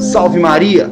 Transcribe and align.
Salve 0.00 0.38
Maria! 0.40 0.90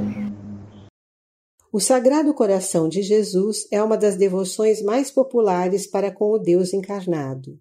O 1.72 1.80
Sagrado 1.80 2.34
Coração 2.34 2.90
de 2.90 3.00
Jesus 3.00 3.66
é 3.72 3.82
uma 3.82 3.96
das 3.96 4.16
devoções 4.16 4.82
mais 4.82 5.10
populares 5.10 5.86
para 5.86 6.10
com 6.10 6.30
o 6.30 6.38
Deus 6.38 6.74
encarnado. 6.74 7.58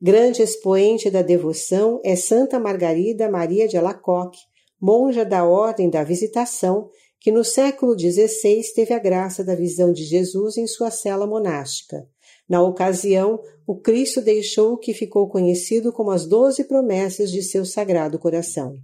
Grande 0.00 0.40
expoente 0.40 1.10
da 1.10 1.20
devoção 1.20 2.00
é 2.02 2.16
Santa 2.16 2.58
Margarida 2.58 3.30
Maria 3.30 3.68
de 3.68 3.76
Alacoque, 3.76 4.38
monja 4.80 5.22
da 5.22 5.44
Ordem 5.44 5.90
da 5.90 6.02
Visitação, 6.02 6.88
que 7.20 7.30
no 7.30 7.44
século 7.44 7.92
XVI 7.92 8.62
teve 8.74 8.94
a 8.94 8.98
graça 8.98 9.44
da 9.44 9.54
visão 9.54 9.92
de 9.92 10.04
Jesus 10.04 10.56
em 10.56 10.66
sua 10.66 10.90
cela 10.90 11.26
monástica. 11.26 12.08
Na 12.50 12.60
ocasião, 12.60 13.40
o 13.64 13.76
Cristo 13.76 14.20
deixou 14.20 14.72
o 14.72 14.76
que 14.76 14.92
ficou 14.92 15.28
conhecido 15.28 15.92
como 15.92 16.10
as 16.10 16.26
doze 16.26 16.64
promessas 16.64 17.30
de 17.30 17.44
seu 17.44 17.64
Sagrado 17.64 18.18
Coração. 18.18 18.74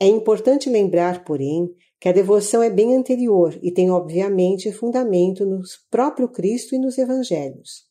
É 0.00 0.06
importante 0.08 0.68
lembrar, 0.68 1.24
porém, 1.24 1.70
que 2.00 2.08
a 2.08 2.12
devoção 2.12 2.60
é 2.60 2.68
bem 2.68 2.96
anterior 2.96 3.56
e 3.62 3.70
tem, 3.70 3.88
obviamente, 3.88 4.72
fundamento 4.72 5.46
no 5.46 5.60
próprio 5.88 6.28
Cristo 6.28 6.74
e 6.74 6.78
nos 6.78 6.98
Evangelhos. 6.98 7.84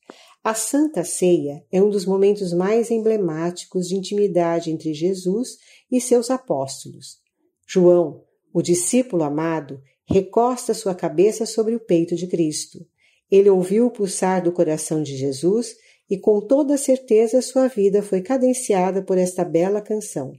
A 0.43 0.53
Santa 0.53 1.05
Ceia 1.05 1.63
é 1.71 1.81
um 1.81 1.89
dos 1.89 2.05
momentos 2.05 2.51
mais 2.51 2.91
emblemáticos 2.91 3.87
de 3.87 3.95
intimidade 3.95 4.69
entre 4.69 4.93
Jesus 4.93 5.57
e 5.89 6.01
seus 6.01 6.29
apóstolos. 6.29 7.19
João, 7.65 8.25
o 8.53 8.61
discípulo 8.61 9.23
amado, 9.23 9.81
recosta 10.05 10.73
sua 10.73 10.93
cabeça 10.93 11.45
sobre 11.45 11.75
o 11.75 11.79
peito 11.79 12.13
de 12.13 12.27
Cristo. 12.27 12.79
Ele 13.31 13.49
ouviu 13.49 13.87
o 13.87 13.91
pulsar 13.91 14.43
do 14.43 14.51
coração 14.51 15.03
de 15.03 15.15
Jesus 15.15 15.75
e 16.09 16.17
com 16.17 16.39
toda 16.39 16.77
certeza 16.77 17.41
sua 17.41 17.67
vida 17.67 18.01
foi 18.01 18.21
cadenciada 18.21 19.01
por 19.01 19.17
esta 19.17 19.43
bela 19.43 19.81
canção. 19.81 20.33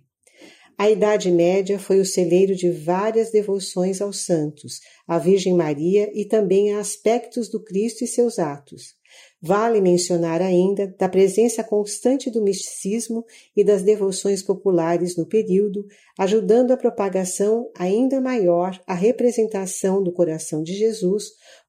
A 0.78 0.88
Idade 0.88 1.30
Média 1.30 1.76
foi 1.76 1.98
o 1.98 2.06
celeiro 2.06 2.54
de 2.54 2.70
várias 2.70 3.32
devoções 3.32 4.00
aos 4.00 4.24
santos, 4.24 4.78
à 5.08 5.18
Virgem 5.18 5.52
Maria 5.52 6.08
e 6.14 6.24
também 6.24 6.72
a 6.72 6.78
aspectos 6.78 7.48
do 7.48 7.60
Cristo 7.60 8.04
e 8.04 8.06
seus 8.06 8.38
atos. 8.38 8.94
Vale 9.42 9.80
mencionar 9.80 10.40
ainda 10.40 10.86
da 10.98 11.08
presença 11.08 11.64
constante 11.64 12.30
do 12.30 12.42
misticismo 12.42 13.24
e 13.56 13.64
das 13.64 13.82
devoções 13.82 14.40
populares 14.40 15.16
no 15.16 15.26
período, 15.26 15.84
ajudando 16.16 16.70
a 16.70 16.76
propagação 16.76 17.68
ainda 17.76 18.20
maior 18.20 18.80
a 18.86 18.94
representação 18.94 20.00
do 20.00 20.12
coração 20.12 20.62
de 20.62 20.74
Jesus 20.74 21.24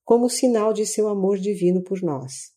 como 0.09 0.27
sinal 0.27 0.73
de 0.73 0.87
seu 0.87 1.07
amor 1.07 1.37
divino 1.37 1.83
por 1.83 2.01
nós. 2.01 2.49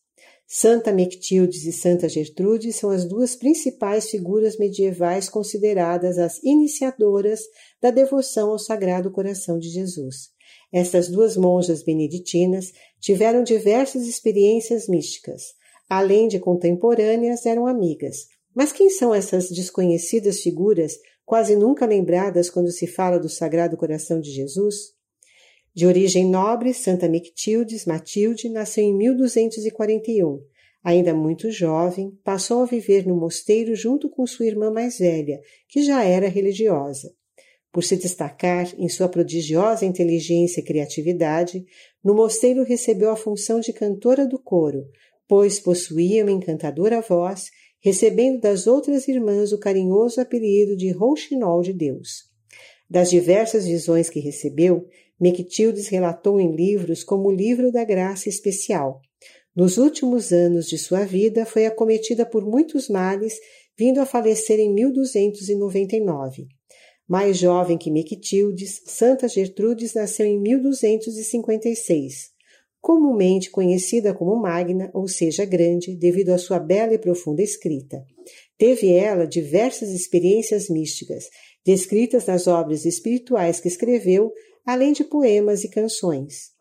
Santa 0.47 0.91
Mectildes 0.91 1.65
e 1.65 1.71
Santa 1.71 2.09
Gertrude 2.09 2.73
são 2.73 2.89
as 2.89 3.05
duas 3.05 3.35
principais 3.35 4.09
figuras 4.09 4.57
medievais 4.57 5.29
consideradas 5.29 6.17
as 6.17 6.41
iniciadoras 6.43 7.41
da 7.79 7.91
devoção 7.91 8.49
ao 8.49 8.57
Sagrado 8.57 9.11
Coração 9.11 9.59
de 9.59 9.69
Jesus. 9.69 10.31
Estas 10.73 11.09
duas 11.09 11.37
monjas 11.37 11.83
beneditinas 11.83 12.71
tiveram 12.99 13.43
diversas 13.43 14.07
experiências 14.07 14.87
místicas. 14.87 15.53
Além 15.87 16.27
de 16.27 16.39
contemporâneas, 16.39 17.45
eram 17.45 17.67
amigas. 17.67 18.25
Mas 18.55 18.71
quem 18.71 18.89
são 18.89 19.13
essas 19.13 19.51
desconhecidas 19.51 20.39
figuras, 20.39 20.97
quase 21.23 21.55
nunca 21.55 21.85
lembradas 21.85 22.49
quando 22.49 22.71
se 22.71 22.87
fala 22.87 23.19
do 23.19 23.29
Sagrado 23.29 23.77
Coração 23.77 24.19
de 24.19 24.31
Jesus? 24.31 25.02
De 25.75 25.87
origem 25.87 26.29
nobre, 26.29 26.73
Santa 26.73 27.09
Mictildes 27.09 27.85
Matilde 27.85 28.47
nasceu 28.47 28.83
em 28.83 28.95
1241. 28.95 30.39
Ainda 30.83 31.13
muito 31.13 31.49
jovem, 31.49 32.11
passou 32.23 32.61
a 32.61 32.65
viver 32.65 33.07
no 33.07 33.15
mosteiro 33.15 33.75
junto 33.75 34.09
com 34.09 34.27
sua 34.27 34.45
irmã 34.45 34.69
mais 34.69 34.99
velha, 34.99 35.41
que 35.67 35.81
já 35.81 36.03
era 36.03 36.27
religiosa. 36.27 37.11
Por 37.71 37.83
se 37.83 37.95
destacar 37.95 38.71
em 38.77 38.87
sua 38.87 39.09
prodigiosa 39.09 39.83
inteligência 39.83 40.59
e 40.59 40.63
criatividade, 40.63 41.65
no 42.03 42.13
mosteiro 42.13 42.63
recebeu 42.63 43.09
a 43.09 43.15
função 43.15 43.59
de 43.59 43.73
cantora 43.73 44.27
do 44.27 44.37
coro, 44.37 44.85
pois 45.27 45.59
possuía 45.59 46.23
uma 46.23 46.31
encantadora 46.31 47.01
voz, 47.01 47.49
recebendo 47.79 48.39
das 48.39 48.67
outras 48.67 49.07
irmãs 49.07 49.51
o 49.51 49.59
carinhoso 49.59 50.21
apelido 50.21 50.77
de 50.77 50.91
Rouxinol 50.91 51.63
de 51.63 51.73
Deus. 51.73 52.31
Das 52.87 53.09
diversas 53.09 53.65
visões 53.65 54.09
que 54.09 54.19
recebeu, 54.19 54.85
Mectildes 55.19 55.87
relatou 55.87 56.39
em 56.39 56.55
livros 56.55 57.03
como 57.03 57.29
o 57.29 57.31
Livro 57.31 57.71
da 57.71 57.83
Graça 57.83 58.29
Especial. 58.29 59.01
Nos 59.55 59.77
últimos 59.77 60.31
anos 60.31 60.65
de 60.65 60.77
sua 60.77 61.05
vida 61.05 61.45
foi 61.45 61.65
acometida 61.65 62.25
por 62.25 62.43
muitos 62.43 62.89
males, 62.89 63.35
vindo 63.77 64.01
a 64.01 64.05
falecer 64.05 64.59
em 64.59 64.73
1299. 64.73 66.47
Mais 67.07 67.37
jovem 67.37 67.77
que 67.77 67.91
Mectildes, 67.91 68.81
Santa 68.85 69.27
Gertrudes 69.27 69.93
nasceu 69.93 70.25
em 70.25 70.39
1256. 70.39 72.31
Comumente 72.81 73.51
conhecida 73.51 74.13
como 74.13 74.35
Magna, 74.35 74.89
ou 74.93 75.07
seja, 75.07 75.45
grande, 75.45 75.95
devido 75.95 76.29
à 76.31 76.37
sua 76.37 76.59
bela 76.59 76.93
e 76.93 76.97
profunda 76.97 77.41
escrita. 77.41 78.03
Teve 78.57 78.91
ela 78.91 79.27
diversas 79.27 79.89
experiências 79.89 80.69
místicas, 80.69 81.25
descritas 81.65 82.25
nas 82.25 82.47
obras 82.47 82.85
espirituais 82.85 83.59
que 83.59 83.67
escreveu, 83.67 84.31
além 84.65 84.93
de 84.93 85.03
poemas 85.03 85.63
e 85.63 85.69
canções. 85.69 86.51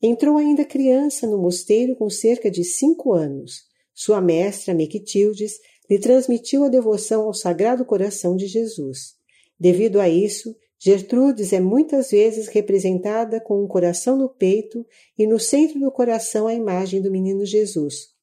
Entrou 0.00 0.36
ainda 0.36 0.64
criança 0.64 1.26
no 1.26 1.38
mosteiro 1.38 1.96
com 1.96 2.08
cerca 2.08 2.50
de 2.50 2.62
cinco 2.62 3.12
anos. 3.12 3.64
Sua 3.92 4.20
mestra, 4.20 4.74
Mectildes, 4.74 5.54
lhe 5.90 5.98
transmitiu 5.98 6.64
a 6.64 6.68
devoção 6.68 7.22
ao 7.22 7.34
Sagrado 7.34 7.84
Coração 7.84 8.36
de 8.36 8.46
Jesus. 8.46 9.14
Devido 9.58 10.00
a 10.00 10.08
isso, 10.08 10.54
Gertrudes 10.78 11.52
é 11.52 11.58
muitas 11.58 12.10
vezes 12.10 12.46
representada 12.46 13.40
com 13.40 13.62
um 13.62 13.66
coração 13.66 14.16
no 14.16 14.28
peito 14.28 14.86
e 15.18 15.26
no 15.26 15.40
centro 15.40 15.80
do 15.80 15.90
coração 15.90 16.46
a 16.46 16.54
imagem 16.54 17.02
do 17.02 17.10
menino 17.10 17.44
Jesus. 17.44 18.17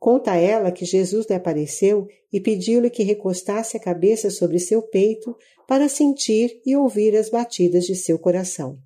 Conta 0.00 0.34
ela 0.34 0.72
que 0.72 0.86
Jesus 0.86 1.26
lhe 1.28 1.34
apareceu 1.34 2.08
e 2.32 2.40
pediu-lhe 2.40 2.88
que 2.88 3.02
recostasse 3.02 3.76
a 3.76 3.80
cabeça 3.80 4.30
sobre 4.30 4.58
seu 4.58 4.80
peito 4.80 5.36
para 5.68 5.90
sentir 5.90 6.58
e 6.64 6.74
ouvir 6.74 7.14
as 7.14 7.28
batidas 7.28 7.84
de 7.84 7.94
seu 7.94 8.18
coração. 8.18 8.78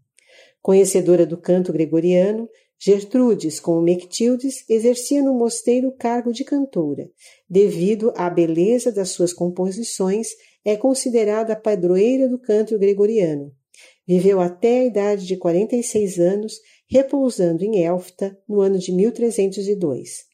Conhecedora 0.61 1.25
do 1.25 1.39
canto 1.39 1.73
gregoriano, 1.73 2.51
Gertrudes, 2.77 3.61
como 3.61 3.81
Mectildes, 3.81 4.69
exercia 4.69 5.23
no 5.23 5.33
mosteiro 5.33 5.87
o 5.89 5.97
cargo 5.97 6.33
de 6.33 6.43
cantora. 6.43 7.09
Devido 7.49 8.13
à 8.17 8.29
beleza 8.29 8.91
das 8.91 9.11
suas 9.11 9.33
composições, 9.33 10.31
é 10.65 10.77
considerada 10.77 11.53
a 11.53 11.57
padroeira 11.57 12.29
do 12.29 12.41
canto 12.41 12.77
gregoriano. 12.77 13.53
Viveu 14.05 14.41
até 14.41 14.81
a 14.81 14.85
idade 14.85 15.27
de 15.27 15.37
46 15.37 16.19
anos, 16.19 16.55
repousando 16.89 17.65
em 17.65 17.85
Elfta 17.85 18.37
no 18.49 18.61
ano 18.61 18.79
de 18.81 18.91
1302. 18.91 20.34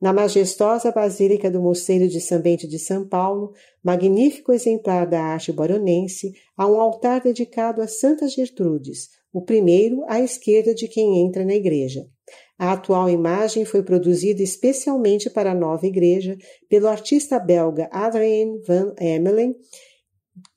Na 0.00 0.12
majestosa 0.12 0.92
Basílica 0.92 1.50
do 1.50 1.60
Mosteiro 1.60 2.06
de 2.06 2.20
São 2.20 2.40
Bento 2.40 2.68
de 2.68 2.78
São 2.78 3.04
Paulo, 3.04 3.52
magnífico 3.82 4.52
exemplar 4.52 5.04
da 5.08 5.20
arte 5.20 5.50
baronense, 5.50 6.32
há 6.56 6.68
um 6.68 6.80
altar 6.80 7.20
dedicado 7.20 7.82
a 7.82 7.88
Santa 7.88 8.28
Gertrudes, 8.28 9.08
o 9.32 9.42
primeiro 9.42 10.04
à 10.06 10.20
esquerda 10.20 10.72
de 10.72 10.86
quem 10.86 11.18
entra 11.20 11.44
na 11.44 11.54
igreja. 11.54 12.06
A 12.56 12.74
atual 12.74 13.10
imagem 13.10 13.64
foi 13.64 13.82
produzida 13.82 14.40
especialmente 14.40 15.28
para 15.28 15.50
a 15.50 15.54
nova 15.54 15.84
igreja 15.84 16.38
pelo 16.68 16.86
artista 16.86 17.40
belga 17.40 17.88
Adrien 17.90 18.60
van 18.64 18.94
Emelen, 19.00 19.56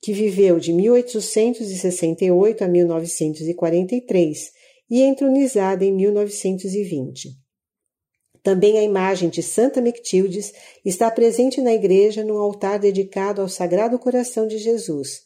que 0.00 0.12
viveu 0.12 0.60
de 0.60 0.72
1868 0.72 2.62
a 2.62 2.68
1943 2.68 4.52
e 4.88 5.00
entronizada 5.00 5.84
em 5.84 5.92
1920. 5.92 7.41
Também 8.42 8.78
a 8.78 8.82
imagem 8.82 9.28
de 9.28 9.42
Santa 9.42 9.80
Mectildes 9.80 10.52
está 10.84 11.10
presente 11.10 11.60
na 11.60 11.72
igreja 11.72 12.24
no 12.24 12.38
altar 12.38 12.78
dedicado 12.78 13.40
ao 13.40 13.48
Sagrado 13.48 13.98
Coração 13.98 14.48
de 14.48 14.58
Jesus. 14.58 15.22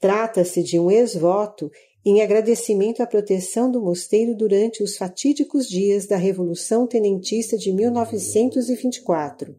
Trata-se 0.00 0.62
de 0.62 0.78
um 0.78 0.90
ex-voto 0.90 1.70
em 2.04 2.22
agradecimento 2.22 3.02
à 3.02 3.06
proteção 3.06 3.70
do 3.70 3.80
mosteiro 3.80 4.34
durante 4.34 4.82
os 4.82 4.96
fatídicos 4.96 5.66
dias 5.66 6.06
da 6.06 6.16
Revolução 6.16 6.86
Tenentista 6.86 7.56
de 7.56 7.72
1924. 7.72 9.56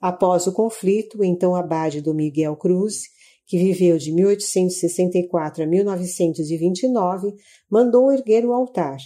Após 0.00 0.46
o 0.46 0.52
conflito, 0.52 1.24
então 1.24 1.54
abade 1.54 2.00
do 2.00 2.14
Miguel 2.14 2.56
Cruz, 2.56 3.02
que 3.46 3.58
viveu 3.58 3.98
de 3.98 4.12
1864 4.12 5.64
a 5.64 5.66
1929, 5.66 7.34
mandou 7.70 8.12
erguer 8.12 8.44
o 8.44 8.52
altar. 8.52 8.96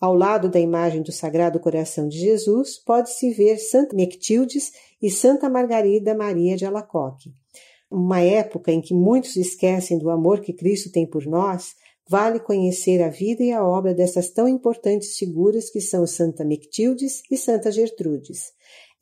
Ao 0.00 0.14
lado 0.14 0.48
da 0.48 0.60
imagem 0.60 1.02
do 1.02 1.10
Sagrado 1.10 1.58
Coração 1.58 2.08
de 2.08 2.18
Jesus, 2.18 2.78
pode-se 2.78 3.32
ver 3.32 3.58
Santa 3.58 3.96
Mectildes 3.96 4.72
e 5.02 5.10
Santa 5.10 5.48
Margarida 5.50 6.14
Maria 6.14 6.56
de 6.56 6.64
Alacoque. 6.64 7.32
Uma 7.90 8.20
época 8.20 8.70
em 8.70 8.80
que 8.80 8.94
muitos 8.94 9.36
esquecem 9.36 9.98
do 9.98 10.10
amor 10.10 10.40
que 10.40 10.52
Cristo 10.52 10.92
tem 10.92 11.06
por 11.06 11.26
nós, 11.26 11.74
Vale 12.10 12.40
conhecer 12.40 13.02
a 13.02 13.10
vida 13.10 13.44
e 13.44 13.52
a 13.52 13.62
obra 13.62 13.92
dessas 13.92 14.30
tão 14.30 14.48
importantes 14.48 15.18
figuras 15.18 15.68
que 15.68 15.78
são 15.78 16.06
Santa 16.06 16.42
Mectildes 16.42 17.22
e 17.30 17.36
Santa 17.36 17.70
Gertrudes. 17.70 18.44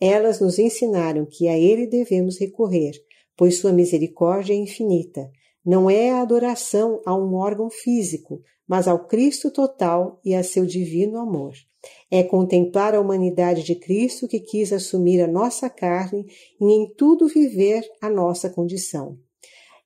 Elas 0.00 0.40
nos 0.40 0.58
ensinaram 0.58 1.24
que 1.24 1.46
a 1.46 1.56
Ele 1.56 1.86
devemos 1.86 2.36
recorrer, 2.36 2.94
pois 3.36 3.58
Sua 3.58 3.72
misericórdia 3.72 4.54
é 4.54 4.56
infinita. 4.56 5.30
Não 5.66 5.90
é 5.90 6.12
a 6.12 6.22
adoração 6.22 7.02
a 7.04 7.12
um 7.12 7.34
órgão 7.34 7.68
físico, 7.68 8.40
mas 8.68 8.86
ao 8.86 9.04
Cristo 9.08 9.50
total 9.50 10.20
e 10.24 10.32
a 10.32 10.44
seu 10.44 10.64
divino 10.64 11.18
amor. 11.18 11.54
É 12.08 12.22
contemplar 12.22 12.94
a 12.94 13.00
humanidade 13.00 13.64
de 13.64 13.74
Cristo 13.74 14.28
que 14.28 14.38
quis 14.38 14.72
assumir 14.72 15.20
a 15.20 15.26
nossa 15.26 15.68
carne 15.68 16.24
e 16.60 16.64
em 16.64 16.94
tudo 16.94 17.26
viver 17.26 17.84
a 18.00 18.08
nossa 18.08 18.48
condição. 18.48 19.18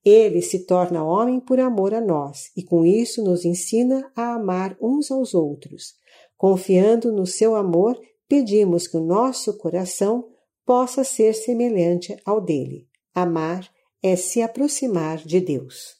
Ele 0.04 0.42
se 0.42 0.66
torna 0.66 1.02
homem 1.02 1.40
por 1.40 1.58
amor 1.58 1.94
a 1.94 2.00
nós 2.00 2.50
e 2.54 2.62
com 2.62 2.84
isso 2.84 3.24
nos 3.24 3.46
ensina 3.46 4.10
a 4.14 4.34
amar 4.34 4.76
uns 4.82 5.10
aos 5.10 5.32
outros. 5.32 5.94
Confiando 6.36 7.10
no 7.10 7.26
seu 7.26 7.54
amor, 7.54 7.98
pedimos 8.28 8.86
que 8.86 8.98
o 8.98 9.04
nosso 9.04 9.56
coração 9.56 10.28
possa 10.64 11.04
ser 11.04 11.34
semelhante 11.34 12.16
ao 12.24 12.40
dele. 12.40 12.86
Amar 13.14 13.70
é 14.02 14.16
se 14.16 14.42
aproximar 14.42 15.18
de 15.18 15.40
Deus. 15.40 15.99